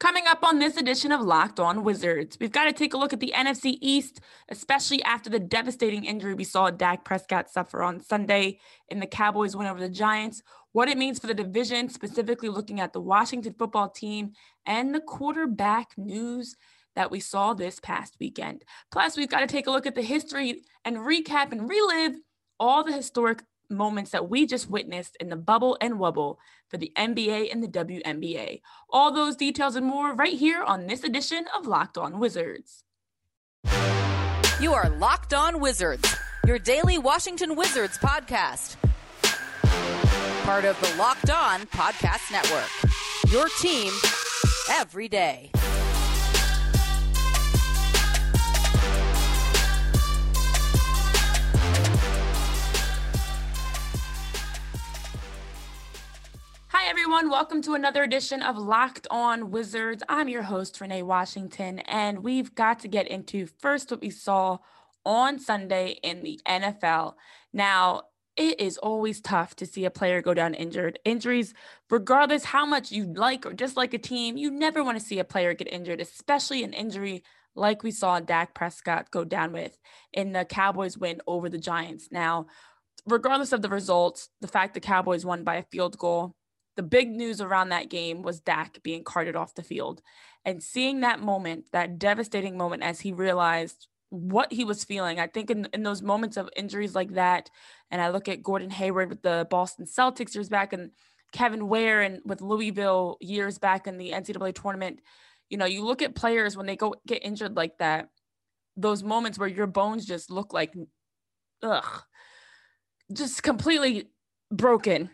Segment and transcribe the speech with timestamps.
[0.00, 3.12] Coming up on this edition of Locked On Wizards, we've got to take a look
[3.12, 8.00] at the NFC East, especially after the devastating injury we saw Dak Prescott suffer on
[8.00, 10.42] Sunday in the Cowboys win over the Giants,
[10.72, 14.32] what it means for the division, specifically looking at the Washington football team
[14.64, 16.56] and the quarterback news
[16.96, 18.64] that we saw this past weekend.
[18.90, 22.14] Plus, we've got to take a look at the history and recap and relive
[22.58, 26.36] all the historic moments that we just witnessed in the bubble and wubble
[26.68, 28.60] for the NBA and the WNBA.
[28.90, 32.84] All those details and more right here on this edition of Locked On Wizards.
[34.60, 38.76] You are Locked On Wizards, your daily Washington Wizards podcast.
[40.42, 42.68] Part of the Locked On Podcast Network.
[43.32, 43.92] Your team
[44.70, 45.50] every day.
[56.82, 57.28] Hi, everyone.
[57.28, 60.02] Welcome to another edition of Locked On Wizards.
[60.08, 64.56] I'm your host, Renee Washington, and we've got to get into first what we saw
[65.04, 67.16] on Sunday in the NFL.
[67.52, 68.04] Now,
[68.34, 70.98] it is always tough to see a player go down injured.
[71.04, 71.52] Injuries,
[71.90, 75.24] regardless how much you like or dislike a team, you never want to see a
[75.24, 77.22] player get injured, especially an injury
[77.54, 79.78] like we saw Dak Prescott go down with
[80.14, 82.08] in the Cowboys win over the Giants.
[82.10, 82.46] Now,
[83.04, 86.36] regardless of the results, the fact the Cowboys won by a field goal,
[86.80, 90.00] the big news around that game was Dak being carted off the field.
[90.46, 95.20] And seeing that moment, that devastating moment as he realized what he was feeling.
[95.20, 97.50] I think in, in those moments of injuries like that,
[97.90, 100.92] and I look at Gordon Hayward with the Boston Celtics years back and
[101.32, 105.00] Kevin Ware and with Louisville years back in the NCAA tournament,
[105.50, 108.08] you know, you look at players when they go get injured like that,
[108.74, 110.72] those moments where your bones just look like,
[111.62, 112.02] ugh,
[113.12, 114.08] just completely
[114.50, 115.10] broken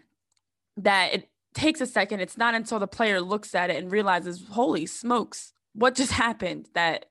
[0.76, 2.20] that it takes a second.
[2.20, 6.68] It's not until the player looks at it and realizes, holy smokes, what just happened
[6.74, 7.06] that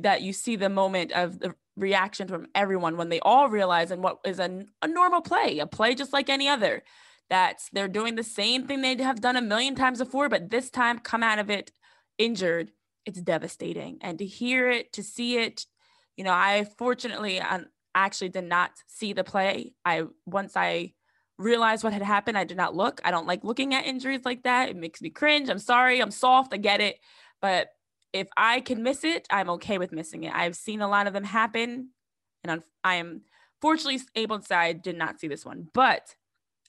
[0.00, 4.02] that you see the moment of the reaction from everyone when they all realize and
[4.02, 6.82] what is a, a normal play, a play just like any other,
[7.30, 10.70] that they're doing the same thing they have done a million times before, but this
[10.70, 11.70] time come out of it
[12.18, 12.70] injured.
[13.06, 13.98] It's devastating.
[14.00, 15.66] And to hear it, to see it,
[16.16, 17.60] you know, I fortunately I
[17.94, 19.74] actually did not see the play.
[19.84, 20.94] I once I
[21.38, 22.38] realized what had happened.
[22.38, 23.00] I did not look.
[23.04, 24.68] I don't like looking at injuries like that.
[24.68, 25.48] It makes me cringe.
[25.48, 26.00] I'm sorry.
[26.00, 26.54] I'm soft.
[26.54, 26.96] I get it.
[27.40, 27.68] But
[28.12, 30.34] if I can miss it, I'm okay with missing it.
[30.34, 31.90] I've seen a lot of them happen.
[32.44, 33.22] And I am
[33.60, 36.14] fortunately able to say I did not see this one, but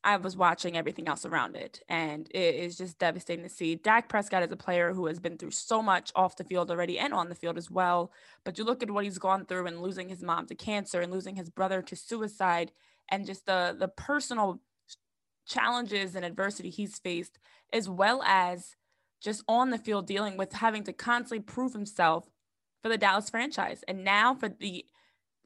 [0.04, 1.81] I was watching everything else around it.
[1.90, 3.75] And it is just devastating to see.
[3.75, 7.00] Dak Prescott is a player who has been through so much off the field already
[7.00, 8.12] and on the field as well.
[8.44, 11.12] But you look at what he's gone through and losing his mom to cancer and
[11.12, 12.72] losing his brother to suicide
[13.10, 14.62] and just the the personal
[15.48, 17.38] challenges and adversity he's faced
[17.72, 18.76] as well as
[19.22, 22.30] just on the field dealing with having to constantly prove himself
[22.82, 23.84] for the Dallas franchise.
[23.88, 24.86] And now for the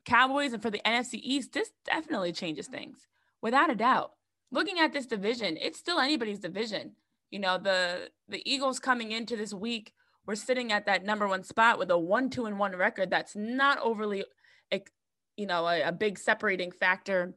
[0.06, 3.08] Cowboys and for the NFC East this definitely changes things
[3.42, 4.14] without a doubt.
[4.52, 6.94] Looking at this division it's still anybody's division.
[7.32, 9.94] You know the the Eagles coming into this week
[10.26, 13.10] we're sitting at that number one spot with a one two and one record.
[13.10, 14.24] That's not overly
[15.40, 17.34] you know a, a big separating factor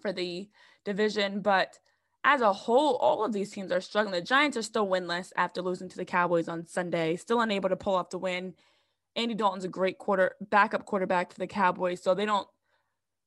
[0.00, 0.48] for the
[0.84, 1.40] division.
[1.40, 1.78] But
[2.24, 4.14] as a whole, all of these teams are struggling.
[4.14, 7.76] The Giants are still winless after losing to the Cowboys on Sunday, still unable to
[7.76, 8.54] pull off the win.
[9.16, 12.48] Andy Dalton's a great quarter backup quarterback for the Cowboys, so they don't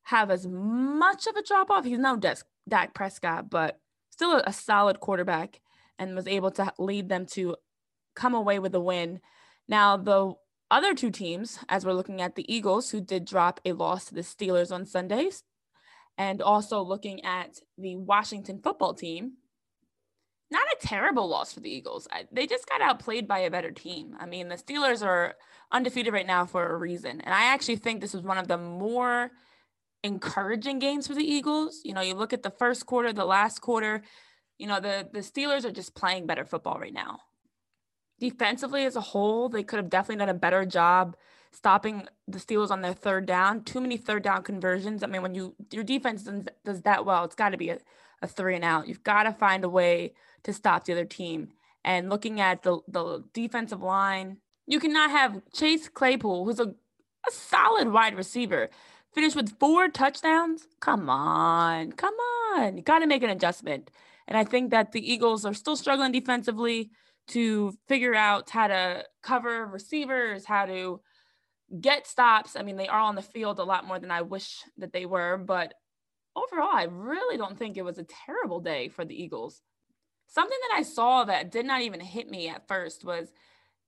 [0.03, 1.85] have as much of a drop off.
[1.85, 2.19] He's no
[2.67, 3.79] Dak Prescott, but
[4.09, 5.61] still a, a solid quarterback
[5.97, 7.55] and was able to lead them to
[8.15, 9.19] come away with a win.
[9.67, 10.33] Now, the
[10.69, 14.15] other two teams, as we're looking at the Eagles, who did drop a loss to
[14.15, 15.43] the Steelers on Sundays,
[16.21, 19.37] and also looking at the Washington football team,
[20.51, 22.07] not a terrible loss for the Eagles.
[22.11, 24.15] I, they just got outplayed by a better team.
[24.19, 25.33] I mean, the Steelers are
[25.71, 27.21] undefeated right now for a reason.
[27.21, 29.31] And I actually think this was one of the more
[30.03, 31.81] encouraging games for the Eagles.
[31.83, 34.03] You know, you look at the first quarter, the last quarter,
[34.59, 37.21] you know, the, the Steelers are just playing better football right now.
[38.19, 41.15] Defensively as a whole, they could have definitely done a better job
[41.51, 43.63] stopping the Steelers on their third down.
[43.63, 45.03] Too many third down conversions.
[45.03, 46.27] I mean, when you your defense
[46.63, 47.77] does, that well, it's got to be a,
[48.21, 48.87] a three and out.
[48.87, 50.13] You've got to find a way
[50.43, 51.49] to stop the other team.
[51.83, 54.37] And looking at the, the defensive line,
[54.67, 58.69] you cannot have Chase Claypool, who's a, a solid wide receiver,
[59.13, 60.67] finish with four touchdowns.
[60.79, 62.13] Come on, come
[62.55, 62.77] on.
[62.77, 63.89] You got to make an adjustment.
[64.27, 66.91] And I think that the Eagles are still struggling defensively
[67.29, 71.01] to figure out how to cover receivers, how to
[71.79, 72.55] get stops.
[72.55, 75.05] I mean, they are on the field a lot more than I wish that they
[75.05, 75.73] were, but
[76.35, 79.61] overall, I really don't think it was a terrible day for the Eagles.
[80.27, 83.33] Something that I saw that did not even hit me at first was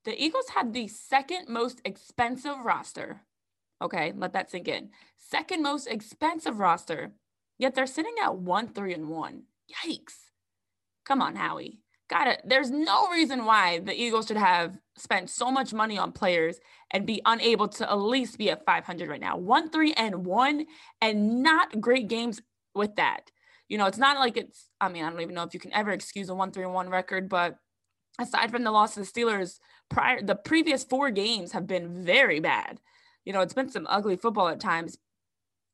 [0.05, 3.21] the Eagles had the second most expensive roster.
[3.81, 4.89] Okay, let that sink in.
[5.17, 7.13] Second most expensive roster,
[7.57, 9.43] yet they're sitting at one, three, and one.
[9.85, 10.31] Yikes.
[11.05, 11.82] Come on, Howie.
[12.13, 12.41] Got it.
[12.45, 16.59] There's no reason why the Eagles should have spent so much money on players
[16.91, 19.37] and be unable to at least be at 500 right now.
[19.37, 20.65] One, three, and one,
[21.01, 22.41] and not great games
[22.75, 23.31] with that
[23.73, 25.73] you know, it's not like it's, I mean, I don't even know if you can
[25.73, 27.57] ever excuse a one three one record, but
[28.19, 29.57] aside from the loss of the Steelers,
[29.89, 32.79] prior the previous four games have been very bad.
[33.25, 34.97] You know, it's been some ugly football at times,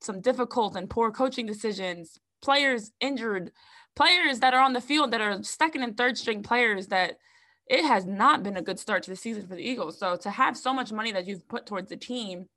[0.01, 3.51] some difficult and poor coaching decisions, players injured,
[3.95, 7.17] players that are on the field that are second and third string players that
[7.67, 9.99] it has not been a good start to the season for the Eagles.
[9.99, 12.47] So to have so much money that you've put towards the team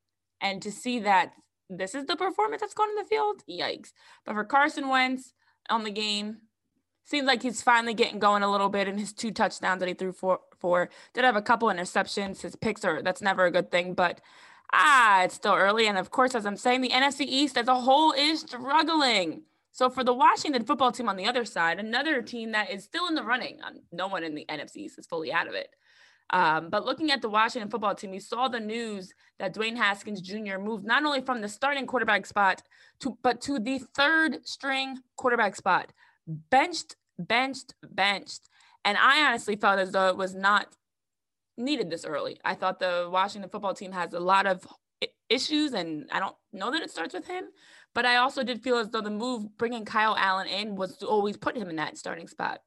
[0.40, 1.32] and to see that
[1.68, 3.42] this is the performance that's going in the field.
[3.48, 3.92] Yikes.
[4.24, 5.32] But for Carson Wentz
[5.68, 6.38] on the game,
[7.04, 9.94] seems like he's finally getting going a little bit in his two touchdowns that he
[9.94, 12.42] threw for for did have a couple interceptions.
[12.42, 14.20] His picks are that's never a good thing, but
[14.72, 15.86] ah, it's still early.
[15.86, 19.42] And of course, as I'm saying, the NFC East as a whole is struggling.
[19.72, 23.08] So for the Washington football team on the other side, another team that is still
[23.08, 25.68] in the running, um, no one in the NFC is fully out of it.
[26.30, 30.20] Um, but looking at the Washington football team, we saw the news that Dwayne Haskins
[30.20, 30.58] Jr.
[30.58, 32.62] moved not only from the starting quarterback spot
[33.00, 35.92] to but to the third string quarterback spot.
[36.26, 38.48] Benched, benched, benched.
[38.84, 40.74] And I honestly felt as though it was not
[41.58, 42.38] needed this early.
[42.44, 44.66] I thought the Washington football team has a lot of
[45.28, 47.44] issues, and I don't know that it starts with him.
[47.94, 51.06] But I also did feel as though the move bringing Kyle Allen in was to
[51.06, 52.60] always put him in that starting spot.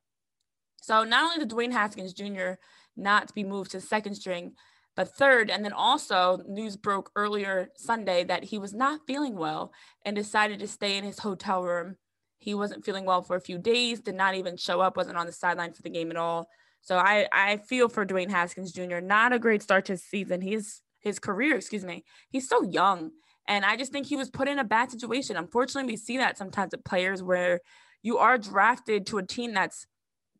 [0.82, 2.54] So not only did Dwayne Haskins Jr
[2.96, 4.54] not be moved to second string,
[4.96, 5.50] but third.
[5.50, 9.74] And then also, news broke earlier Sunday that he was not feeling well
[10.06, 11.98] and decided to stay in his hotel room.
[12.38, 15.26] He wasn't feeling well for a few days, did not even show up, wasn't on
[15.26, 16.48] the sideline for the game at all.
[16.82, 19.00] So I, I feel for Dwayne Haskins Jr.
[19.00, 20.42] Not a great start to his season.
[20.42, 22.04] He's his career, excuse me.
[22.30, 23.12] He's so young.
[23.48, 25.38] And I just think he was put in a bad situation.
[25.38, 27.62] Unfortunately, we see that sometimes with players where
[28.02, 29.88] you are drafted to a team that's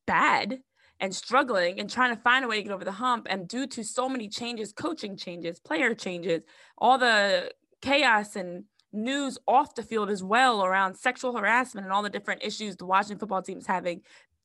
[0.06, 0.60] bad
[1.00, 3.28] and struggling and trying to find a way to get over the hump.
[3.30, 6.44] And due to so many changes, coaching changes, player changes,
[6.78, 7.52] all the
[7.82, 12.44] chaos and news off the field as well around sexual harassment and all the different
[12.44, 14.02] issues the Washington football team is having.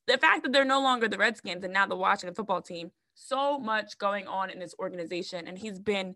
[0.07, 3.59] The fact that they're no longer the Redskins and now the Washington football team, so
[3.59, 5.47] much going on in this organization.
[5.47, 6.15] And he's been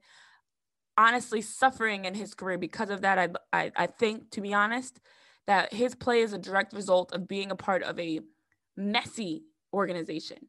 [0.97, 3.17] honestly suffering in his career because of that.
[3.19, 4.99] I, I, I think, to be honest,
[5.47, 8.21] that his play is a direct result of being a part of a
[8.75, 10.47] messy organization.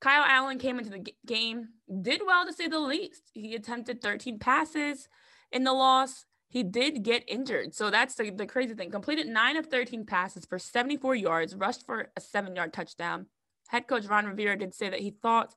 [0.00, 1.68] Kyle Allen came into the game,
[2.02, 3.30] did well to say the least.
[3.34, 5.08] He attempted 13 passes
[5.50, 6.24] in the loss.
[6.48, 7.74] He did get injured.
[7.74, 8.90] So that's the, the crazy thing.
[8.90, 13.26] Completed nine of 13 passes for 74 yards, rushed for a seven yard touchdown.
[13.68, 15.54] Head coach Ron Rivera did say that he thought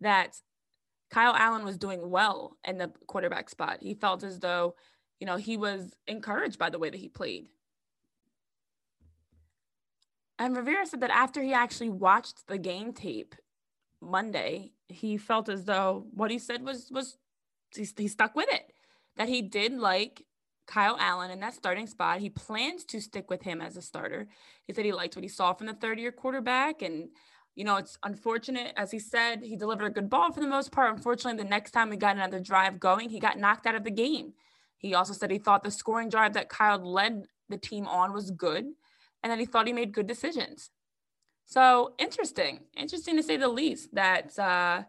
[0.00, 0.36] that
[1.12, 3.78] Kyle Allen was doing well in the quarterback spot.
[3.82, 4.74] He felt as though,
[5.20, 7.48] you know, he was encouraged by the way that he played.
[10.38, 13.34] And Rivera said that after he actually watched the game tape
[14.00, 17.18] Monday, he felt as though what he said was was
[17.76, 18.72] he, he stuck with it.
[19.16, 20.24] That he did like
[20.66, 22.20] Kyle Allen in that starting spot.
[22.20, 24.28] He plans to stick with him as a starter.
[24.64, 26.80] He said he liked what he saw from the third year quarterback.
[26.80, 27.10] And,
[27.54, 28.72] you know, it's unfortunate.
[28.76, 30.94] As he said, he delivered a good ball for the most part.
[30.94, 33.90] Unfortunately, the next time we got another drive going, he got knocked out of the
[33.90, 34.32] game.
[34.78, 38.30] He also said he thought the scoring drive that Kyle led the team on was
[38.30, 38.64] good
[39.22, 40.70] and that he thought he made good decisions.
[41.44, 44.82] So interesting, interesting to say the least that uh,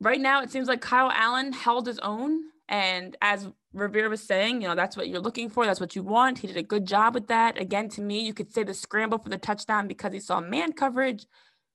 [0.00, 2.40] right now it seems like Kyle Allen held his own.
[2.68, 5.66] And as Rivera was saying, you know, that's what you're looking for.
[5.66, 6.38] That's what you want.
[6.38, 7.60] He did a good job with that.
[7.60, 10.72] Again, to me, you could say the scramble for the touchdown because he saw man
[10.72, 11.26] coverage.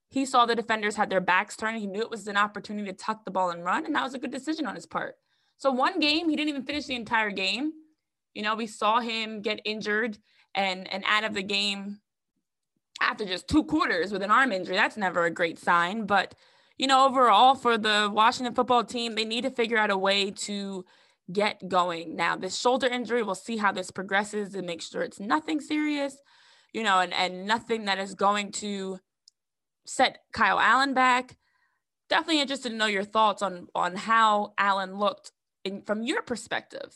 [0.10, 1.80] He saw the defenders had their backs turned.
[1.80, 3.86] He knew it was an opportunity to tuck the ball and run.
[3.86, 5.16] And that was a good decision on his part.
[5.58, 7.72] So, one game, he didn't even finish the entire game.
[8.34, 10.18] You know, we saw him get injured
[10.56, 12.00] and, and out of the game
[13.02, 14.76] after just two quarters with an arm injury.
[14.76, 16.06] That's never a great sign.
[16.06, 16.36] But
[16.78, 20.32] you know, overall for the Washington football team, they need to figure out a way
[20.32, 20.84] to
[21.32, 22.16] get going.
[22.16, 26.18] Now, this shoulder injury, we'll see how this progresses and make sure it's nothing serious,
[26.74, 29.00] you know, and, and nothing that is going to
[29.86, 31.38] set Kyle Allen back.
[32.10, 35.32] Definitely interested to know your thoughts on on how Allen looked
[35.64, 36.94] in, from your perspective.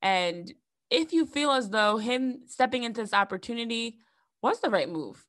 [0.00, 0.52] And
[0.90, 3.98] if you feel as though him stepping into this opportunity
[4.42, 5.24] was the right move.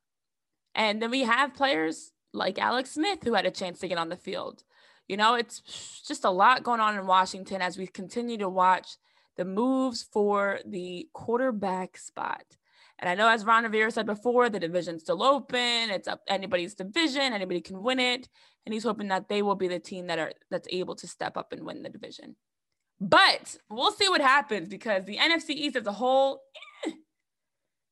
[0.75, 4.09] And then we have players like Alex Smith, who had a chance to get on
[4.09, 4.63] the field.
[5.07, 8.97] You know, it's just a lot going on in Washington as we continue to watch
[9.37, 12.43] the moves for the quarterback spot.
[12.97, 15.89] And I know, as Ron Rivera said before, the division's still open.
[15.89, 17.33] It's up anybody's division.
[17.33, 18.29] Anybody can win it,
[18.65, 21.35] and he's hoping that they will be the team that are that's able to step
[21.35, 22.35] up and win the division.
[23.01, 26.41] But we'll see what happens because the NFC East as a whole,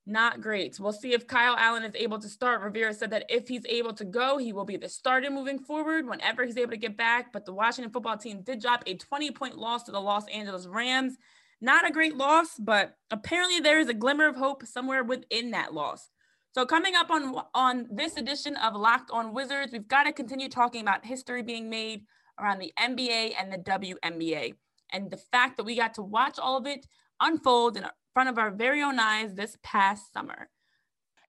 [0.05, 0.79] not great.
[0.79, 2.61] We'll see if Kyle Allen is able to start.
[2.61, 6.05] Rivera said that if he's able to go, he will be the starter moving forward
[6.05, 7.31] whenever he's able to get back.
[7.31, 10.67] But the Washington football team did drop a 20 point loss to the Los Angeles
[10.67, 11.15] Rams.
[11.61, 15.73] Not a great loss, but apparently there is a glimmer of hope somewhere within that
[15.73, 16.09] loss.
[16.53, 20.49] So coming up on on this edition of Locked On Wizards, we've got to continue
[20.49, 22.01] talking about history being made
[22.37, 24.55] around the NBA and the WNBA,
[24.91, 26.85] and the fact that we got to watch all of it
[27.21, 30.49] unfold in front of our very own eyes this past summer.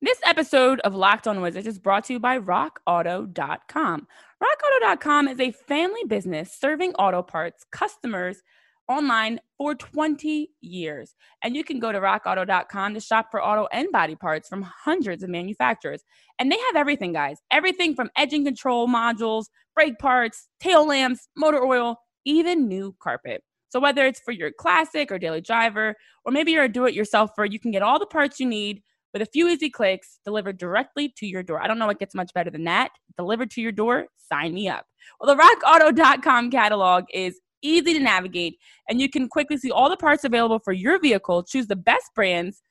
[0.02, 4.06] This episode of Locked On Wizards is brought to you by RockAuto.com.
[4.42, 8.42] RockAuto.com is a family business serving auto parts customers
[8.86, 11.14] online for 20 years.
[11.42, 15.22] And you can go to rockauto.com to shop for auto and body parts from hundreds
[15.22, 16.02] of manufacturers.
[16.38, 21.64] And they have everything, guys everything from engine control modules, brake parts, tail lamps, motor
[21.64, 23.42] oil, even new carpet.
[23.74, 27.58] So whether it's for your classic or daily driver, or maybe you're a do-it-yourselfer, you
[27.58, 28.80] can get all the parts you need
[29.12, 31.60] with a few easy clicks delivered directly to your door.
[31.60, 32.92] I don't know what gets much better than that.
[33.18, 34.86] Delivered to your door, sign me up.
[35.18, 39.96] Well, the rockauto.com catalog is easy to navigate, and you can quickly see all the
[39.96, 42.62] parts available for your vehicle, choose the best brands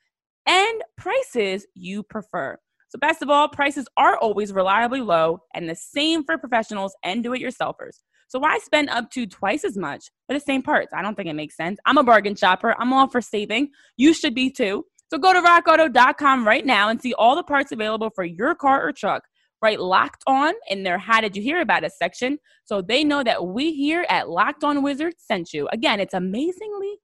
[0.46, 2.58] and prices you prefer.
[2.88, 7.22] So, best of all, prices are always reliably low and the same for professionals and
[7.22, 7.98] do it yourselfers.
[8.34, 10.92] So why spend up to twice as much for the same parts?
[10.92, 11.78] I don't think it makes sense.
[11.86, 12.74] I'm a bargain shopper.
[12.80, 13.70] I'm all for saving.
[13.96, 14.86] You should be too.
[15.12, 18.84] So go to rockauto.com right now and see all the parts available for your car
[18.84, 19.22] or truck.
[19.62, 23.24] Right, locked on in their How Did You Hear About Us section so they know
[23.24, 25.70] that we here at Locked On Wizards sent you.
[25.72, 26.96] Again, it's amazingly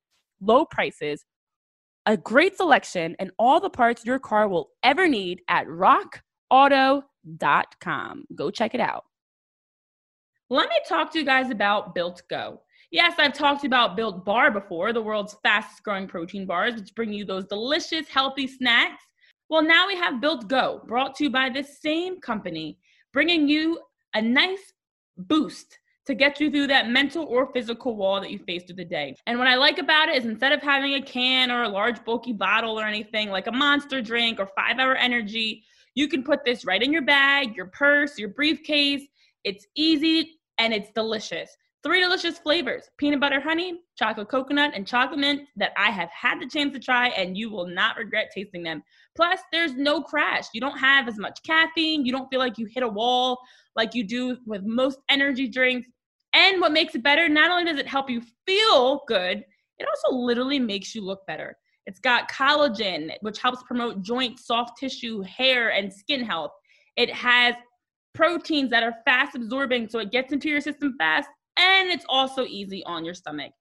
[0.42, 1.26] low prices,
[2.08, 7.04] a great selection, and all the parts your car will ever need at rockauto.com.
[8.36, 9.04] Go check it out.
[10.52, 12.62] Let me talk to you guys about Built Go.
[12.90, 17.14] Yes, I've talked about Built Bar before, the world's fastest growing protein bars, which bring
[17.14, 19.04] you those delicious, healthy snacks.
[19.52, 22.80] Well, now we have Built Go, brought to you by the same company,
[23.14, 23.80] bringing you
[24.16, 24.74] a nice
[25.18, 25.78] boost
[26.08, 29.16] to get you through that mental or physical wall that you face through the day.
[29.28, 32.04] And what I like about it is instead of having a can or a large
[32.04, 35.64] bulky bottle or anything like a monster drink or five hour energy,
[35.94, 39.04] you can put this right in your bag, your purse, your briefcase.
[39.44, 41.50] It's easy and it's delicious.
[41.82, 46.42] Three delicious flavors peanut butter honey, chocolate coconut, and chocolate mint that I have had
[46.42, 48.84] the chance to try, and you will not regret tasting them.
[49.16, 50.48] Plus, there's no crash.
[50.54, 52.06] You don't have as much caffeine.
[52.06, 53.40] You don't feel like you hit a wall
[53.78, 55.88] like you do with most energy drinks.
[56.34, 59.44] And what makes it better, not only does it help you feel good,
[59.78, 61.56] it also literally makes you look better.
[61.86, 66.52] It's got collagen, which helps promote joint, soft tissue, hair, and skin health.
[66.98, 67.56] It has
[68.14, 72.46] proteins that are fast absorbing so it gets into your system fast and it's also
[72.46, 73.52] easy on your stomach.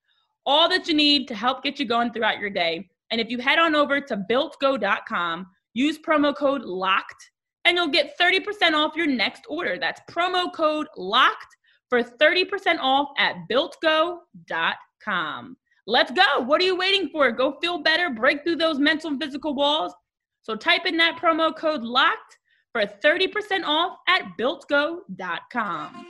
[0.47, 2.89] All that you need to help get you going throughout your day.
[3.11, 7.17] And if you head on over to builtgo.com, use promo code LOCKED
[7.65, 9.79] and you'll get 30% off your next order.
[9.79, 11.49] That's promo code LOCKED
[11.89, 15.57] for 30% off at builtgo.com.
[15.87, 16.41] Let's go.
[16.41, 17.33] What are you waiting for?
[17.33, 19.95] Go feel better, break through those mental and physical walls.
[20.43, 22.38] So type in that promo code LOCKED
[22.79, 26.07] for 30% off at builtgo.com.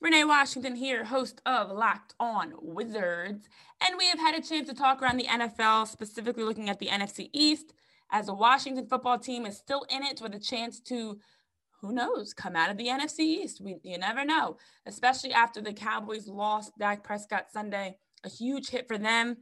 [0.00, 3.48] Renee Washington here, host of Locked On Wizards.
[3.80, 6.88] And we have had a chance to talk around the NFL, specifically looking at the
[6.88, 7.72] NFC East,
[8.12, 11.18] as the Washington football team is still in it with a chance to,
[11.80, 13.60] who knows, come out of the NFC East.
[13.60, 17.96] We, you never know, especially after the Cowboys lost Dak Prescott Sunday.
[18.22, 19.38] A huge hit for them.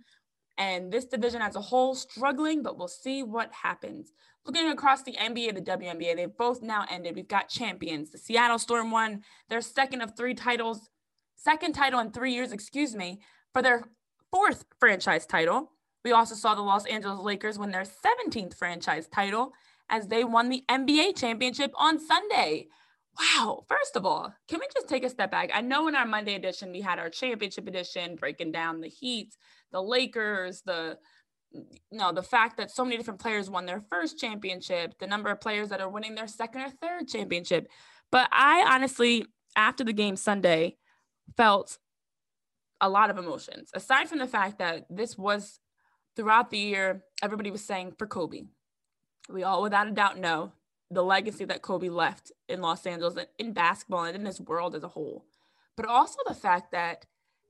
[0.57, 4.13] And this division as a whole struggling, but we'll see what happens.
[4.47, 7.17] Looking across the NBA, the WNBA, they've both now ended.
[7.17, 8.11] We've got champions.
[8.11, 10.89] The Seattle Storm won their second of three titles,
[11.35, 13.21] second title in three years, excuse me,
[13.53, 13.85] for their
[14.31, 15.73] fourth franchise title.
[16.05, 19.53] We also saw the Los Angeles Lakers win their 17th franchise title
[19.89, 22.69] as they won the NBA championship on Sunday.
[23.19, 23.65] Wow.
[23.69, 25.51] First of all, can we just take a step back?
[25.53, 29.37] I know in our Monday edition, we had our championship edition breaking down the Heat,
[29.73, 30.99] the Lakers, the
[31.53, 35.31] you know, the fact that so many different players won their first championship, the number
[35.31, 37.69] of players that are winning their second or third championship.
[38.13, 39.27] But I honestly,
[39.57, 40.77] after the game Sunday,
[41.37, 41.79] felt
[42.81, 43.71] a lot of emotions.
[43.75, 45.59] Aside from the fact that this was
[46.21, 48.43] throughout the year, everybody was saying for Kobe.
[49.31, 50.53] We all, without a doubt, know
[50.91, 54.83] the legacy that Kobe left in Los Angeles in basketball and in this world as
[54.83, 55.25] a whole.
[55.79, 57.07] But also the fact that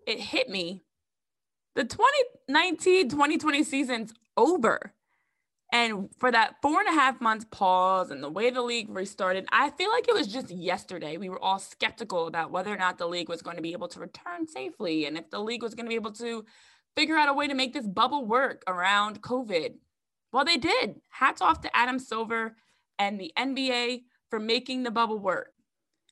[0.06, 0.84] it hit me
[1.74, 4.94] the 2019 2020 season's over.
[5.72, 9.46] And for that four and a half months pause and the way the league restarted,
[9.50, 11.16] I feel like it was just yesterday.
[11.16, 13.88] We were all skeptical about whether or not the league was going to be able
[13.88, 16.44] to return safely and if the league was going to be able to
[16.96, 19.74] figure out a way to make this bubble work around COVID.
[20.32, 21.00] Well, they did.
[21.10, 22.56] Hats off to Adam Silver
[22.98, 25.52] and the NBA for making the bubble work.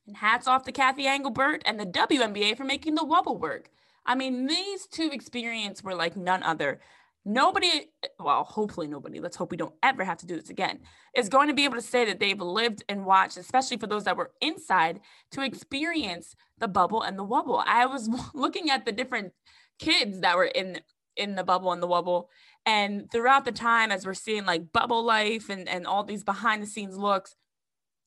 [0.07, 3.71] And hats off to Cathy Engelbert and the WNBA for making the wubble work.
[4.07, 6.81] I mean, these two experiences were like none other.
[7.25, 10.79] Nobody, well, hopefully nobody, let's hope we don't ever have to do this again,
[11.15, 14.05] is going to be able to say that they've lived and watched, especially for those
[14.05, 15.01] that were inside,
[15.33, 17.63] to experience the bubble and the wubble.
[17.67, 19.33] I was looking at the different
[19.79, 20.81] kids that were in
[21.17, 22.27] in the bubble and the wubble.
[22.65, 26.63] And throughout the time, as we're seeing like bubble life and, and all these behind
[26.63, 27.35] the scenes looks,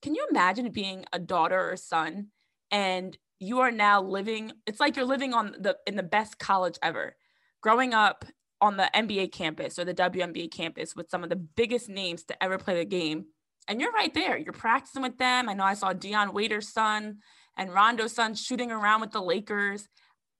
[0.01, 2.27] can you imagine being a daughter or son
[2.71, 6.77] and you are now living it's like you're living on the in the best college
[6.81, 7.15] ever.
[7.61, 8.25] Growing up
[8.61, 12.43] on the NBA campus or the WNBA campus with some of the biggest names to
[12.43, 13.25] ever play the game.
[13.67, 14.37] And you're right there.
[14.37, 15.49] You're practicing with them.
[15.49, 17.17] I know I saw Dion Waiters' son
[17.57, 19.87] and Rondo's son shooting around with the Lakers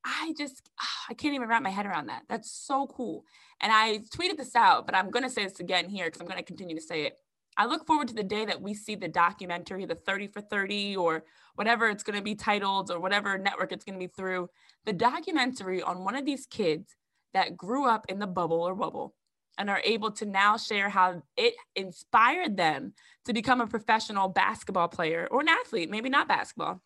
[0.04, 3.26] I just ah, I can't even wrap my head around that that's so cool
[3.60, 6.28] and I tweeted this out but I'm going to say this again here because I'm
[6.28, 7.18] going to continue to say it
[7.58, 10.96] I look forward to the day that we see the documentary, the 30 for 30,
[10.96, 11.24] or
[11.56, 14.50] whatever it's going to be titled, or whatever network it's going to be through.
[14.86, 16.96] The documentary on one of these kids
[17.34, 19.16] that grew up in the bubble or bubble
[19.58, 22.94] and are able to now share how it inspired them
[23.26, 26.82] to become a professional basketball player or an athlete, maybe not basketball,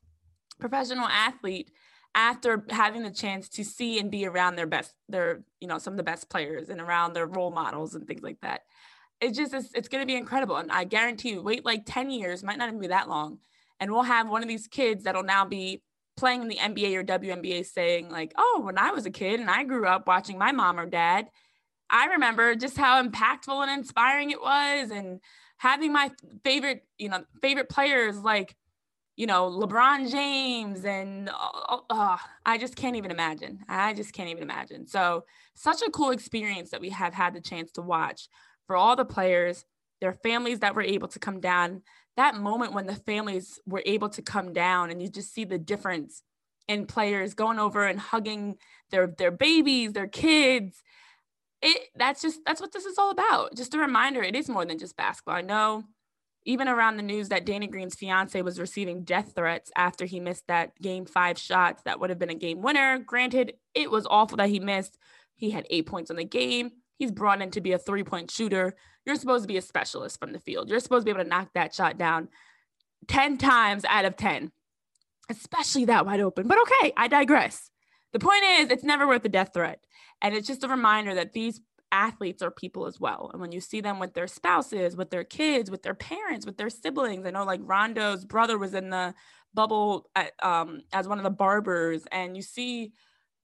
[0.60, 1.72] professional athlete
[2.16, 5.94] after having the chance to see and be around their best, their, you know, some
[5.94, 8.62] of the best players and around their role models and things like that.
[9.22, 10.56] It's just it's, it's going to be incredible.
[10.56, 13.40] And i guarantee you wait like 10 years might not even be that long
[13.80, 15.82] and we'll have one of these kids that'll now be
[16.18, 19.50] playing in the nba or WNBA saying like oh when i was a kid and
[19.50, 21.28] i grew up watching my mom or dad
[21.90, 25.20] i remember just how impactful and inspiring it was and
[25.58, 26.12] having my
[26.44, 28.56] favorite you know favorite players like
[29.16, 34.30] you know lebron james and uh, uh, i just can't even imagine i just can't
[34.30, 35.24] even imagine so
[35.54, 38.28] such a cool experience that we have had the chance to watch
[38.68, 39.66] for all the players,
[40.02, 41.82] their families that were able to come down.
[42.18, 45.58] That moment when the families were able to come down and you just see the
[45.58, 46.24] difference
[46.68, 48.56] in players going over and hugging
[48.90, 50.82] their their babies, their kids.
[51.62, 53.56] It that's just that's what this is all about.
[53.56, 55.36] Just a reminder, it is more than just basketball.
[55.36, 55.84] I know
[56.46, 60.48] even around the news that Danny Green's fiance was receiving death threats after he missed
[60.48, 63.00] that game five shots that would have been a game winner.
[63.00, 64.98] Granted, it was awful that he missed.
[65.36, 66.72] He had eight points on the game.
[66.98, 68.76] He's brought in to be a three point shooter.
[69.06, 70.70] You're supposed to be a specialist from the field.
[70.70, 72.30] You're supposed to be able to knock that shot down
[73.08, 74.52] 10 times out of 10,
[75.30, 76.48] especially that wide open.
[76.48, 77.70] But okay, I digress.
[78.14, 79.84] The point is, it's never worth a death threat.
[80.22, 81.60] And it's just a reminder that these
[81.92, 83.30] athletes are people as well.
[83.32, 86.58] And when you see them with their spouses, with their kids, with their parents, with
[86.58, 89.14] their siblings, I know like Rondo's brother was in the
[89.54, 92.92] bubble at, um, as one of the barbers, and you see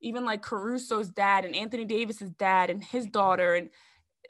[0.02, 3.70] even like Caruso's dad and Anthony Davis's dad and his daughter and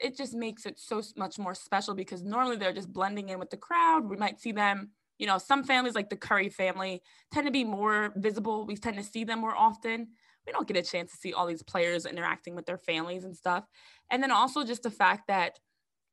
[0.00, 3.50] it just makes it so much more special because normally they're just blending in with
[3.50, 4.08] the crowd.
[4.08, 7.64] We might see them, you know, some families like the Curry family tend to be
[7.64, 8.66] more visible.
[8.66, 10.08] We tend to see them more often.
[10.46, 13.36] We don't get a chance to see all these players interacting with their families and
[13.36, 13.64] stuff.
[14.10, 15.58] And then also just the fact that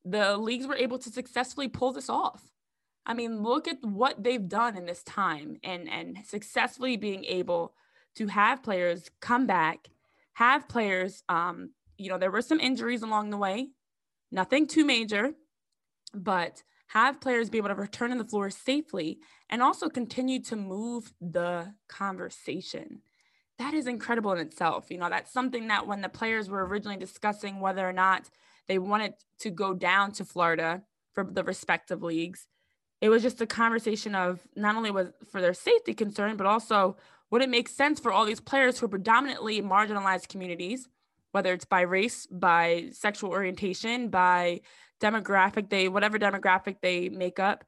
[0.05, 2.43] the leagues were able to successfully pull this off.
[3.05, 7.73] I mean, look at what they've done in this time and and successfully being able
[8.15, 9.87] to have players come back,
[10.33, 13.69] have players um, you know, there were some injuries along the way,
[14.31, 15.33] nothing too major,
[16.13, 20.55] but have players be able to return on the floor safely and also continue to
[20.55, 23.01] move the conversation.
[23.59, 24.89] That is incredible in itself.
[24.89, 28.29] You know, that's something that when the players were originally discussing whether or not
[28.67, 32.47] they wanted to go down to Florida for the respective leagues,
[33.01, 36.95] it was just a conversation of not only was for their safety concern, but also
[37.31, 40.87] would it make sense for all these players who are predominantly marginalized communities,
[41.33, 44.61] whether it's by race, by sexual orientation, by
[45.01, 47.63] demographic they whatever demographic they make up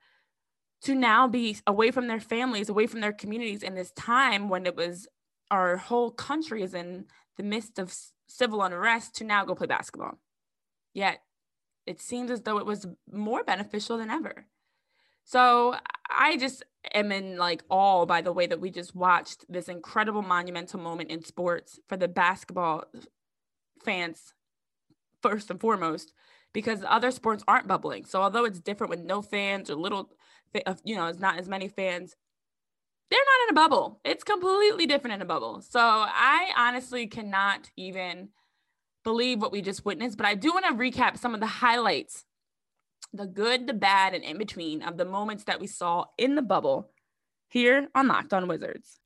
[0.81, 4.65] to now be away from their families away from their communities in this time when
[4.65, 5.07] it was
[5.51, 7.05] our whole country is in
[7.37, 7.95] the midst of
[8.27, 10.17] civil unrest to now go play basketball
[10.93, 11.21] yet
[11.85, 14.47] it seems as though it was more beneficial than ever
[15.23, 15.75] so
[16.09, 20.23] i just am in like awe by the way that we just watched this incredible
[20.23, 22.83] monumental moment in sports for the basketball
[23.83, 24.33] fans
[25.21, 26.13] first and foremost
[26.53, 28.05] because other sports aren't bubbling.
[28.05, 30.09] So although it's different with no fans or little,
[30.83, 32.15] you know, it's not as many fans,
[33.11, 33.99] they're not in a bubble.
[34.05, 35.61] It's completely different in a bubble.
[35.61, 38.29] So I honestly cannot even
[39.03, 42.23] believe what we just witnessed, but I do want to recap some of the highlights,
[43.11, 46.41] the good, the bad, and in between of the moments that we saw in the
[46.41, 46.89] bubble
[47.49, 49.00] here on Locked On Wizards.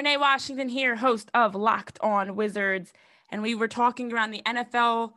[0.00, 2.90] Renee Washington here, host of Locked On Wizards.
[3.30, 5.10] And we were talking around the NFL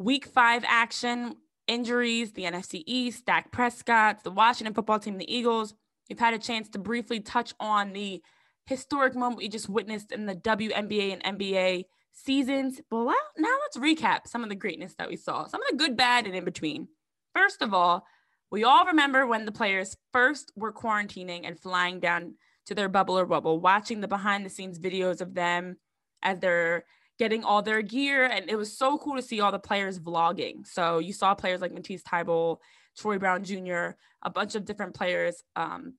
[0.00, 1.36] week five action,
[1.68, 5.72] injuries, the NFC East, Dak Prescott, the Washington football team, the Eagles.
[6.08, 8.20] We've had a chance to briefly touch on the
[8.66, 12.80] historic moment we just witnessed in the WNBA and NBA seasons.
[12.90, 15.96] But now let's recap some of the greatness that we saw, some of the good,
[15.96, 16.88] bad, and in between.
[17.36, 18.04] First of all,
[18.50, 22.34] we all remember when the players first were quarantining and flying down
[22.68, 25.76] to their bubble or bubble, watching the behind the scenes videos of them
[26.22, 26.84] as they're
[27.18, 28.26] getting all their gear.
[28.26, 30.66] And it was so cool to see all the players vlogging.
[30.66, 32.58] So you saw players like Matisse Thybulle,
[32.96, 33.90] Troy Brown Jr.,
[34.22, 35.94] a bunch of different players, um,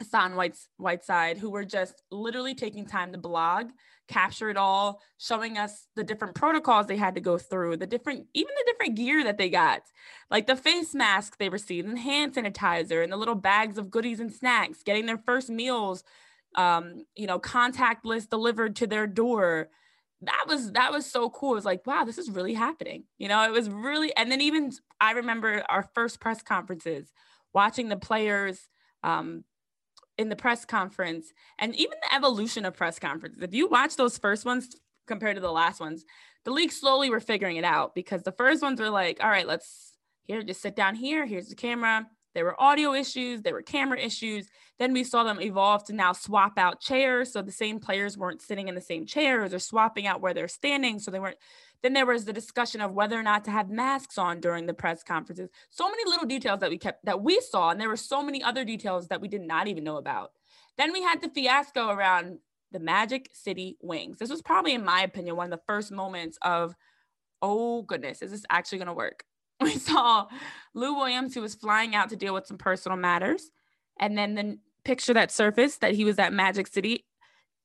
[0.00, 3.70] Hassan White's Whiteside, who were just literally taking time to blog,
[4.06, 8.26] capture it all, showing us the different protocols they had to go through, the different,
[8.32, 9.82] even the different gear that they got,
[10.30, 14.20] like the face mask they received, and hand sanitizer, and the little bags of goodies
[14.20, 16.04] and snacks, getting their first meals,
[16.54, 19.68] um, you know, contactless delivered to their door.
[20.22, 21.52] That was that was so cool.
[21.52, 23.04] It was like, wow, this is really happening.
[23.18, 27.12] You know, it was really, and then even I remember our first press conferences,
[27.52, 28.68] watching the players
[29.04, 29.44] um,
[30.18, 33.42] in the press conference and even the evolution of press conferences.
[33.42, 34.76] If you watch those first ones
[35.06, 36.04] compared to the last ones,
[36.44, 39.46] the league slowly were figuring it out because the first ones were like, all right,
[39.46, 41.24] let's here, just sit down here.
[41.24, 42.06] Here's the camera.
[42.34, 44.48] There were audio issues, there were camera issues.
[44.78, 47.32] Then we saw them evolve to now swap out chairs.
[47.32, 50.46] So the same players weren't sitting in the same chairs or swapping out where they're
[50.46, 51.00] standing.
[51.00, 51.38] So they weren't
[51.82, 54.74] then there was the discussion of whether or not to have masks on during the
[54.74, 55.48] press conferences.
[55.70, 58.42] So many little details that we kept that we saw, and there were so many
[58.42, 60.32] other details that we did not even know about.
[60.76, 62.38] Then we had the fiasco around
[62.72, 64.18] the Magic City Wings.
[64.18, 66.74] This was probably, in my opinion, one of the first moments of,
[67.42, 69.24] oh goodness, is this actually going to work?
[69.60, 70.28] We saw
[70.72, 73.50] Lou Williams, who was flying out to deal with some personal matters,
[73.98, 77.06] and then the picture that surfaced that he was at Magic City,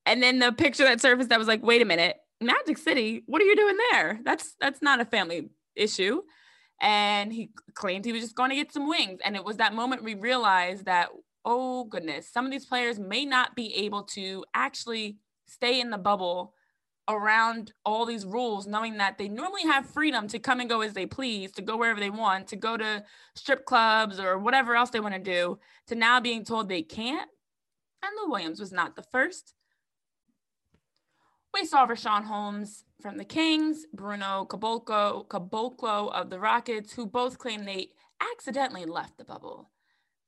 [0.05, 3.41] and then the picture that surfaced that was like, wait a minute, Magic City, what
[3.41, 4.19] are you doing there?
[4.23, 6.21] That's that's not a family issue.
[6.81, 9.19] And he claimed he was just going to get some wings.
[9.23, 11.09] And it was that moment we realized that,
[11.45, 15.97] oh goodness, some of these players may not be able to actually stay in the
[15.97, 16.53] bubble
[17.09, 20.93] around all these rules, knowing that they normally have freedom to come and go as
[20.93, 23.03] they please, to go wherever they want, to go to
[23.35, 27.29] strip clubs or whatever else they want to do, to now being told they can't.
[28.01, 29.53] And Lou Williams was not the first.
[31.53, 37.37] We saw Richaun Holmes from the Kings, Bruno Caboclo, Caboclo of the Rockets, who both
[37.37, 37.89] claim they
[38.19, 39.69] accidentally left the bubble.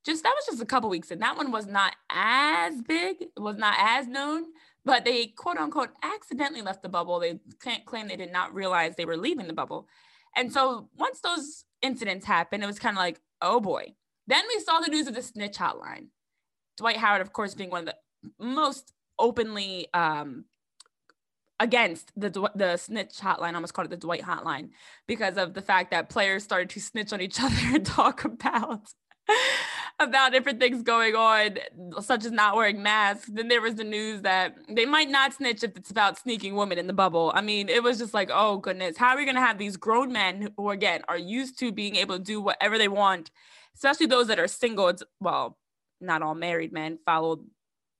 [0.05, 3.57] Just that was just a couple weeks and That one was not as big, was
[3.57, 4.43] not as known,
[4.83, 7.19] but they quote unquote accidentally left the bubble.
[7.19, 9.88] They can't claim they did not realize they were leaving the bubble.
[10.35, 13.95] And so once those incidents happened, it was kind of like, oh boy.
[14.27, 16.07] Then we saw the news of the snitch hotline.
[16.77, 20.45] Dwight Howard, of course, being one of the most openly um,
[21.59, 23.55] against the the snitch hotline.
[23.55, 24.69] Almost called it the Dwight hotline
[25.07, 28.81] because of the fact that players started to snitch on each other and talk about
[29.99, 31.57] about different things going on,
[32.01, 33.29] such as not wearing masks.
[33.31, 36.77] Then there was the news that they might not snitch if it's about sneaking women
[36.77, 37.31] in the bubble.
[37.33, 39.77] I mean, it was just like, oh goodness, how are we going to have these
[39.77, 43.31] grown men who, again, are used to being able to do whatever they want,
[43.75, 44.89] especially those that are single?
[44.89, 45.57] It's well,
[46.01, 47.39] not all married men followed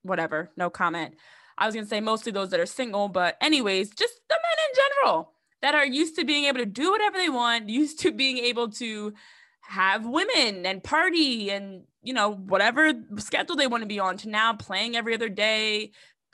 [0.04, 1.16] whatever, no comment.
[1.58, 4.70] I was going to say mostly those that are single, but anyways, just the men
[4.70, 8.12] in general that are used to being able to do whatever they want, used to
[8.12, 9.14] being able to
[9.62, 14.30] have women and party and you know whatever schedule they want to be on to
[14.30, 15.92] now playing every other day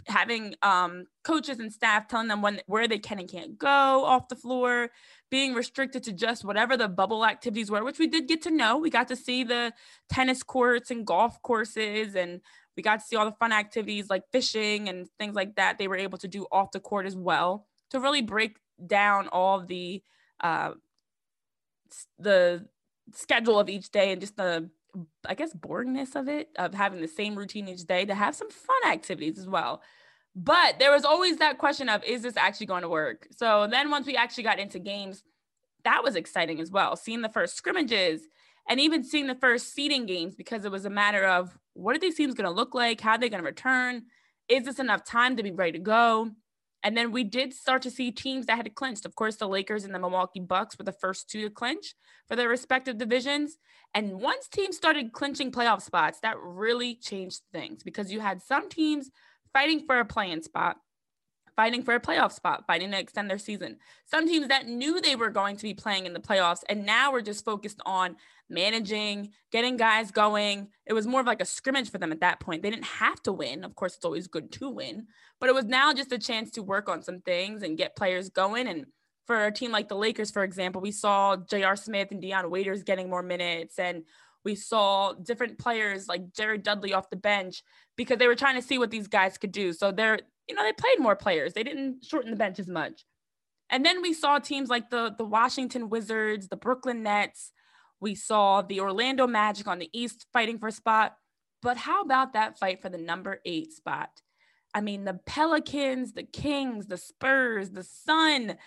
[0.07, 4.27] having um, coaches and staff telling them when where they can and can't go off
[4.27, 4.89] the floor
[5.29, 8.77] being restricted to just whatever the bubble activities were which we did get to know.
[8.77, 9.73] We got to see the
[10.09, 12.41] tennis courts and golf courses and
[12.75, 15.87] we got to see all the fun activities like fishing and things like that they
[15.87, 20.01] were able to do off the court as well to really break down all the
[20.41, 20.71] uh,
[22.19, 22.65] the
[23.13, 24.69] schedule of each day and just the
[25.25, 28.49] I guess boringness of it of having the same routine each day to have some
[28.49, 29.81] fun activities as well.
[30.35, 33.27] But there was always that question of is this actually going to work?
[33.31, 35.23] So then once we actually got into games,
[35.83, 36.95] that was exciting as well.
[36.95, 38.21] Seeing the first scrimmages
[38.69, 41.99] and even seeing the first seeding games because it was a matter of what are
[41.99, 43.01] these teams going to look like?
[43.01, 44.03] How are they going to return?
[44.47, 46.31] Is this enough time to be ready to go?
[46.83, 49.05] And then we did start to see teams that had clinched.
[49.05, 51.93] Of course, the Lakers and the Milwaukee Bucks were the first two to clinch
[52.27, 53.57] for their respective divisions.
[53.93, 58.67] And once teams started clinching playoff spots, that really changed things because you had some
[58.67, 59.11] teams
[59.53, 60.77] fighting for a playing spot,
[61.55, 63.77] fighting for a playoff spot, fighting to extend their season.
[64.05, 67.11] Some teams that knew they were going to be playing in the playoffs and now
[67.11, 68.15] we're just focused on
[68.51, 70.67] managing, getting guys going.
[70.85, 72.61] It was more of like a scrimmage for them at that point.
[72.61, 73.63] They didn't have to win.
[73.63, 75.07] Of course, it's always good to win,
[75.39, 78.29] but it was now just a chance to work on some things and get players
[78.29, 78.67] going.
[78.67, 78.85] And
[79.25, 81.75] for a team like the Lakers, for example, we saw J.R.
[81.75, 84.03] Smith and Dion Waiters getting more minutes and
[84.43, 87.63] we saw different players like Jared Dudley off the bench
[87.95, 89.71] because they were trying to see what these guys could do.
[89.73, 91.53] So they're, you know, they played more players.
[91.53, 93.05] They didn't shorten the bench as much.
[93.69, 97.51] And then we saw teams like the the Washington Wizards, the Brooklyn Nets,
[98.01, 101.15] we saw the Orlando Magic on the East fighting for a spot.
[101.61, 104.09] But how about that fight for the number eight spot?
[104.73, 108.57] I mean, the Pelicans, the Kings, the Spurs, the Sun,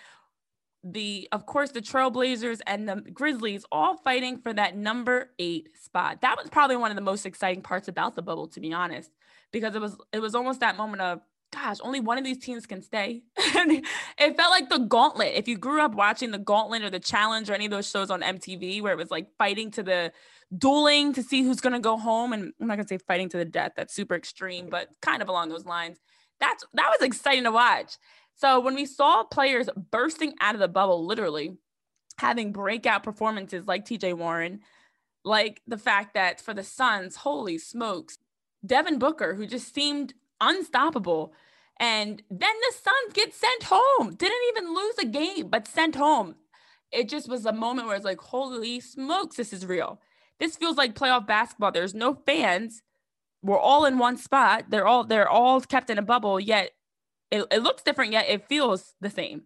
[0.83, 6.21] the, of course, the Trailblazers and the Grizzlies all fighting for that number eight spot.
[6.21, 9.11] That was probably one of the most exciting parts about the bubble, to be honest,
[9.51, 11.21] because it was, it was almost that moment of,
[11.55, 13.23] gosh, only one of these teams can stay.
[13.37, 15.33] it felt like the gauntlet.
[15.35, 18.11] If you grew up watching the gauntlet or the challenge or any of those shows
[18.11, 20.11] on MTV where it was like fighting to the
[20.55, 22.33] dueling to see who's going to go home.
[22.33, 23.71] And I'm not going to say fighting to the death.
[23.75, 25.97] That's super extreme, but kind of along those lines.
[26.39, 27.93] That's that was exciting to watch.
[28.35, 31.57] So when we saw players bursting out of the bubble, literally
[32.17, 34.59] having breakout performances like TJ Warren,
[35.23, 38.17] like the fact that for the Suns, holy smokes,
[38.65, 41.33] Devin Booker, who just seemed unstoppable.
[41.79, 44.15] And then the Suns get sent home.
[44.15, 46.35] Didn't even lose a game, but sent home.
[46.91, 49.99] It just was a moment where it's like, holy smokes, this is real.
[50.39, 51.71] This feels like playoff basketball.
[51.71, 52.81] There's no fans.
[53.41, 54.65] We're all in one spot.
[54.69, 56.71] They're all they're all kept in a bubble, yet
[57.31, 59.43] it, it looks different, yet it feels the same.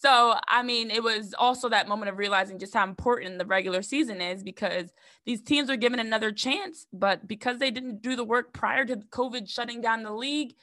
[0.00, 3.82] So, I mean, it was also that moment of realizing just how important the regular
[3.82, 4.92] season is because
[5.26, 8.96] these teams were given another chance, but because they didn't do the work prior to
[8.96, 10.54] COVID shutting down the league,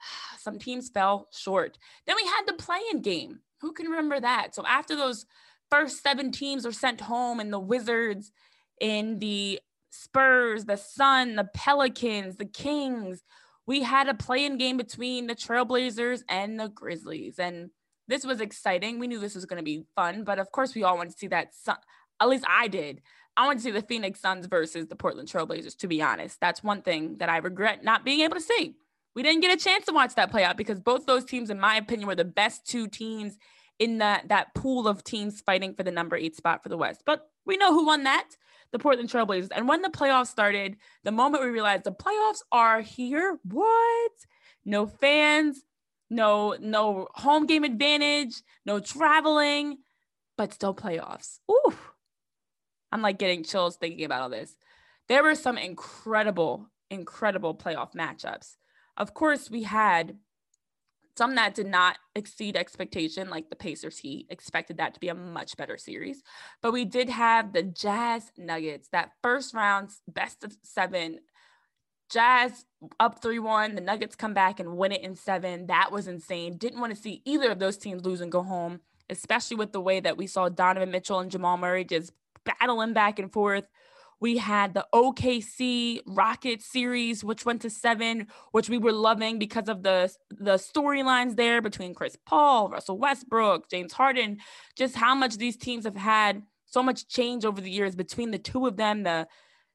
[0.38, 1.78] some teams fell short.
[2.06, 3.40] Then we had the play-in game.
[3.60, 4.54] Who can remember that?
[4.54, 5.26] So after those
[5.70, 8.32] first seven teams were sent home and the Wizards
[8.80, 13.22] in the Spurs, the Sun, the Pelicans, the Kings,
[13.66, 17.38] we had a play-in game between the Trailblazers and the Grizzlies.
[17.38, 17.70] And
[18.06, 18.98] this was exciting.
[18.98, 21.18] We knew this was going to be fun, but of course, we all wanted to
[21.18, 21.54] see that.
[21.54, 21.78] Sun-
[22.20, 23.02] At least I did.
[23.36, 25.76] I wanted to see the Phoenix Suns versus the Portland Trailblazers.
[25.78, 28.76] To be honest, that's one thing that I regret not being able to see.
[29.16, 31.58] We didn't get a chance to watch that play out because both those teams, in
[31.58, 33.38] my opinion, were the best two teams
[33.78, 37.02] in that that pool of teams fighting for the number eight spot for the West.
[37.04, 38.28] But we know who won that
[38.72, 39.48] the Portland Trailblazers.
[39.54, 44.12] And when the playoffs started, the moment we realized the playoffs are here, what?
[44.66, 45.62] No fans,
[46.10, 49.78] no no home game advantage, no traveling,
[50.36, 51.38] but still playoffs.
[51.50, 51.74] Ooh.
[52.92, 54.56] I'm like getting chills thinking about all this.
[55.08, 58.56] There were some incredible, incredible playoff matchups.
[58.96, 60.16] Of course, we had
[61.16, 65.14] some that did not exceed expectation, like the Pacers He Expected that to be a
[65.14, 66.22] much better series.
[66.60, 71.20] But we did have the Jazz Nuggets, that first round's best of seven.
[72.10, 72.66] Jazz
[73.00, 73.74] up 3 1.
[73.74, 75.66] The Nuggets come back and win it in seven.
[75.66, 76.56] That was insane.
[76.56, 78.80] Didn't want to see either of those teams lose and go home,
[79.10, 82.12] especially with the way that we saw Donovan Mitchell and Jamal Murray just
[82.44, 83.64] battling back and forth.
[84.20, 89.68] We had the OKC Rocket series, which went to seven, which we were loving because
[89.68, 94.38] of the the storylines there between Chris Paul, Russell Westbrook, James Harden,
[94.76, 98.38] just how much these teams have had so much change over the years between the
[98.38, 99.26] two of them, the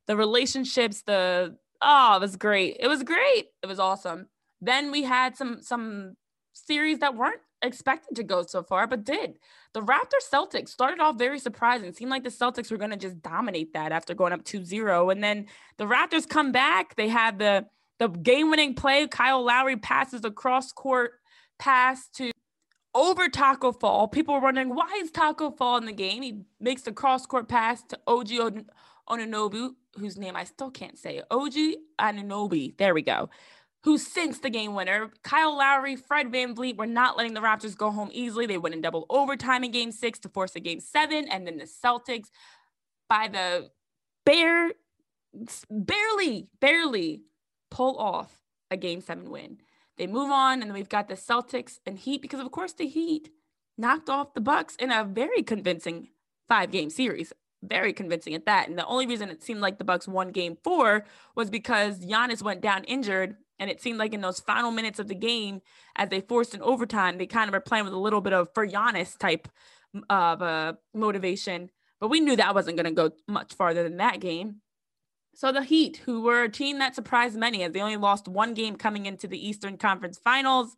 [0.07, 2.77] the relationships, the oh, it was great.
[2.79, 3.47] It was great.
[3.61, 4.27] It was awesome.
[4.59, 6.15] Then we had some some
[6.53, 9.39] series that weren't expected to go so far, but did.
[9.73, 11.93] The Raptors Celtics started off very surprising.
[11.93, 15.11] Seemed like the Celtics were going to just dominate that after going up 2-0.
[15.11, 15.47] And then
[15.77, 16.95] the Raptors come back.
[16.95, 17.67] They had the
[17.99, 19.07] the game-winning play.
[19.07, 21.11] Kyle Lowry passes a cross-court
[21.59, 22.31] pass to
[22.95, 24.07] over Taco Fall.
[24.07, 26.23] People were wondering why is Taco Fall in the game.
[26.23, 28.63] He makes the cross-court pass to OG
[29.07, 31.21] Anunoby, whose name I still can't say.
[31.29, 31.53] OG
[31.99, 32.75] Anunoby.
[32.77, 33.29] There we go
[33.83, 35.11] who sinks the game winner.
[35.23, 38.45] Kyle Lowry, Fred Van VanVleet were not letting the Raptors go home easily.
[38.45, 41.27] They went in double overtime in game six to force a game seven.
[41.27, 42.27] And then the Celtics,
[43.09, 43.69] by the
[44.25, 44.71] bare,
[45.69, 47.23] barely, barely
[47.71, 48.39] pull off
[48.69, 49.57] a game seven win.
[49.97, 53.29] They move on, and we've got the Celtics and Heat because, of course, the Heat
[53.77, 56.09] knocked off the Bucks in a very convincing
[56.47, 58.67] five game series very convincing at that.
[58.67, 62.41] And the only reason it seemed like the Bucks won game four was because Giannis
[62.41, 65.61] went down injured and it seemed like in those final minutes of the game,
[65.95, 68.49] as they forced an overtime, they kind of were playing with a little bit of
[68.55, 69.47] for Giannis type
[70.09, 71.69] of uh, motivation.
[71.99, 74.61] But we knew that wasn't going to go much farther than that game.
[75.35, 78.55] So the Heat, who were a team that surprised many as they only lost one
[78.55, 80.75] game coming into the Eastern Conference Finals,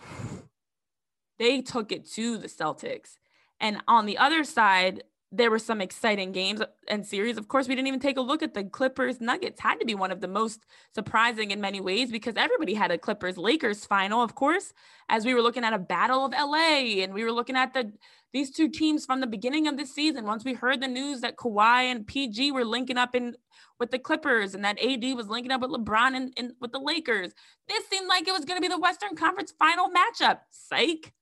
[1.38, 3.18] they took it to the Celtics.
[3.60, 7.36] And on the other side, there were some exciting games and series.
[7.36, 9.60] Of course, we didn't even take a look at the Clippers Nuggets.
[9.60, 10.64] Had to be one of the most
[10.94, 14.72] surprising in many ways because everybody had a Clippers Lakers final, of course,
[15.10, 17.92] as we were looking at a battle of LA and we were looking at the
[18.32, 20.26] these two teams from the beginning of the season.
[20.26, 23.34] Once we heard the news that Kawhi and PG were linking up in
[23.78, 27.32] with the Clippers and that AD was linking up with LeBron and, with the Lakers,
[27.68, 30.40] this seemed like it was going to be the Western Conference final matchup.
[30.50, 31.12] Psych.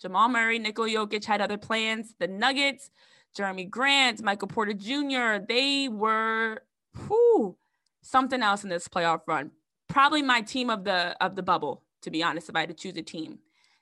[0.00, 2.14] Jamal Murray, Nikola Jokic had other plans.
[2.18, 2.90] The Nuggets
[3.36, 6.62] Jerami Grant, Michael Porter Jr., they were
[7.06, 7.56] whew,
[8.02, 9.50] something else in this playoff run.
[9.88, 12.74] Probably my team of the of the bubble, to be honest, if I had to
[12.74, 13.38] choose a team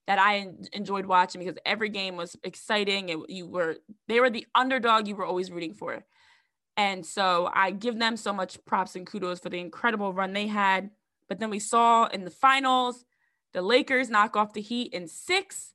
[0.07, 3.09] that I enjoyed watching because every game was exciting.
[3.09, 3.77] It, you were
[4.09, 6.05] they were the underdog you were always rooting for.
[6.77, 10.49] And so I give them so much props and kudos for the incredible run they
[10.49, 10.91] had.
[11.29, 13.05] But then we saw in the finals,
[13.53, 15.74] the Lakers knock off the Heat in six.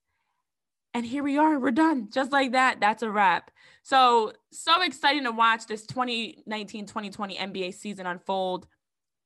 [0.93, 2.09] And here we are, we're done.
[2.11, 3.51] Just like that, that's a wrap.
[3.83, 8.67] So, so exciting to watch this 2019 2020 NBA season unfold.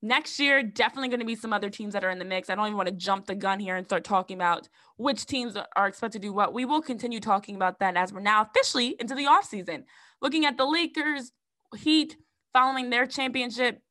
[0.02, 2.50] Next year, definitely going to be some other teams that are in the mix.
[2.50, 5.56] I don't even want to jump the gun here and start talking about which teams
[5.56, 6.54] are expected to do what.
[6.54, 9.84] We will continue talking about that as we're now officially into the offseason.
[10.22, 11.32] Looking at the Lakers,
[11.78, 12.18] Heat
[12.52, 13.82] following their championship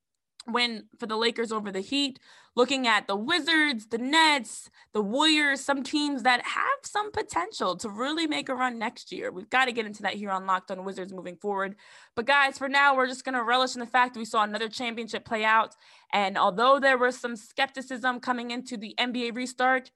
[0.46, 2.18] win for the Lakers over the Heat
[2.54, 7.88] looking at the Wizards, the Nets, the Warriors, some teams that have some potential to
[7.88, 9.30] really make a run next year.
[9.30, 11.76] We've got to get into that here on Locked on Wizards moving forward.
[12.14, 14.42] But guys, for now, we're just going to relish in the fact that we saw
[14.42, 15.74] another championship play out.
[16.12, 19.90] And although there was some skepticism coming into the NBA restart,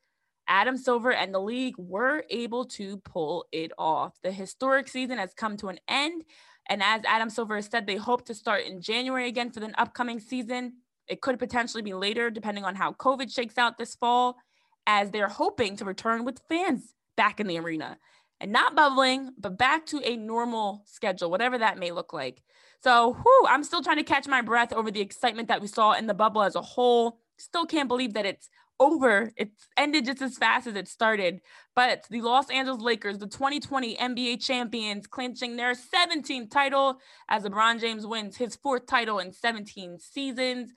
[0.49, 4.15] Adam Silver and the league were able to pull it off.
[4.23, 6.23] The historic season has come to an end.
[6.69, 10.21] And as Adam Silver said, they hope to start in January again for the upcoming
[10.21, 10.75] season.
[11.09, 14.37] It could potentially be later, depending on how COVID shakes out this fall,
[14.87, 17.99] as they're hoping to return with fans back in the arena
[18.41, 22.43] and not bubbling, but back to a normal schedule, whatever that may look like.
[22.83, 25.93] So, whew, I'm still trying to catch my breath over the excitement that we saw
[25.93, 27.19] in the bubble as a whole.
[27.39, 28.49] Still can't believe that it's
[28.79, 29.33] over.
[29.37, 31.41] It ended just as fast as it started.
[31.75, 36.99] But the Los Angeles Lakers, the 2020 NBA champions, clinching their 17th title
[37.29, 40.73] as LeBron James wins his fourth title in 17 seasons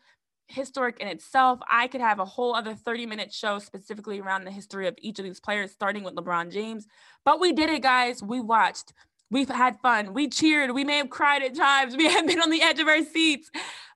[0.50, 1.60] historic in itself.
[1.70, 5.20] I could have a whole other 30 minute show specifically around the history of each
[5.20, 6.88] of these players, starting with LeBron James.
[7.24, 8.22] But we did it, guys.
[8.22, 8.94] We watched.
[9.32, 10.14] We've had fun.
[10.14, 10.72] We cheered.
[10.72, 11.96] We may have cried at times.
[11.96, 13.52] We have been on the edge of our seats.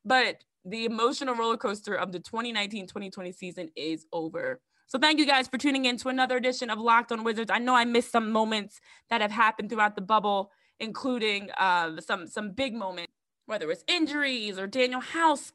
[0.06, 4.61] But the emotional roller coaster of the 2019 2020 season is over.
[4.88, 7.49] So thank you guys for tuning in to another edition of Locked on Wizards.
[7.51, 12.28] I know I missed some moments that have happened throughout the bubble including uh, some
[12.28, 13.14] some big moments
[13.46, 15.52] whether it was injuries or Danuel House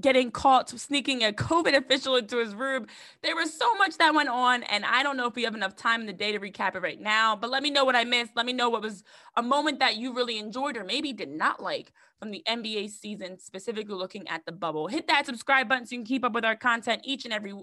[0.00, 2.86] getting caught sneaking a COVID official into his room.
[3.22, 5.74] There was so much that went on, and I don't know if we have enough
[5.74, 7.34] time in the day to recap it right now.
[7.34, 8.32] But let me know what I missed.
[8.36, 9.02] Let me know what was
[9.36, 13.38] a moment that you really enjoyed or maybe did not like from the NBA season,
[13.38, 14.86] specifically looking at the bubble.
[14.86, 17.54] Hit that subscribe button so you can keep up with our content each and every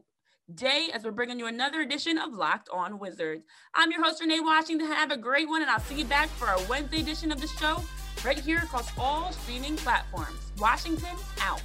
[0.54, 3.46] day as we're bringing you another edition of Locked On Wizards.
[3.74, 4.88] I'm your host, Renee Washington.
[4.88, 7.48] Have a great one, and I'll see you back for our Wednesday edition of the
[7.48, 7.82] show
[8.24, 10.40] right here across all streaming platforms.
[10.60, 11.62] Washington out.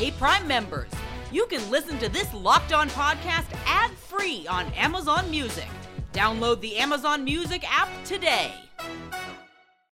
[0.00, 0.90] Hey, Prime members,
[1.30, 5.68] you can listen to this Locked On podcast ad free on Amazon Music.
[6.14, 8.50] Download the Amazon Music app today.